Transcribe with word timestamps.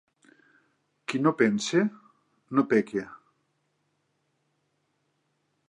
Qui 1.11 1.19
no 1.25 1.33
pensa, 1.41 1.83
no 2.59 2.65
peca. 2.71 3.05